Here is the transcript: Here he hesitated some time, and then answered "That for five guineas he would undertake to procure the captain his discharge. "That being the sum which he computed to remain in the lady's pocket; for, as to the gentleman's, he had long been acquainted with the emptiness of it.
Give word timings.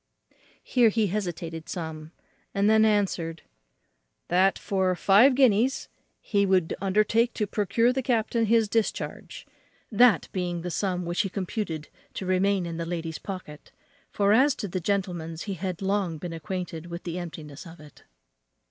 Here 0.63 0.89
he 0.89 1.05
hesitated 1.05 1.69
some 1.69 1.97
time, 2.05 2.11
and 2.55 2.67
then 2.67 2.85
answered 2.85 3.43
"That 4.29 4.57
for 4.57 4.95
five 4.95 5.35
guineas 5.35 5.89
he 6.19 6.43
would 6.43 6.73
undertake 6.81 7.35
to 7.35 7.45
procure 7.45 7.93
the 7.93 8.01
captain 8.01 8.47
his 8.47 8.67
discharge. 8.67 9.45
"That 9.91 10.27
being 10.31 10.61
the 10.63 10.71
sum 10.71 11.05
which 11.05 11.21
he 11.21 11.29
computed 11.29 11.89
to 12.15 12.25
remain 12.25 12.65
in 12.65 12.77
the 12.77 12.85
lady's 12.87 13.19
pocket; 13.19 13.71
for, 14.09 14.33
as 14.33 14.55
to 14.55 14.67
the 14.67 14.79
gentleman's, 14.79 15.43
he 15.43 15.53
had 15.53 15.83
long 15.83 16.17
been 16.17 16.33
acquainted 16.33 16.87
with 16.87 17.03
the 17.03 17.19
emptiness 17.19 17.67
of 17.67 17.79
it. 17.79 18.03